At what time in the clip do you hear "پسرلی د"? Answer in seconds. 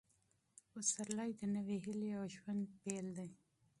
0.71-1.41